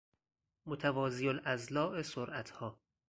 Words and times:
متوازی 0.65 1.27
الاضلاع 1.29 2.01
سرعت 2.01 2.49
ها 2.49 2.79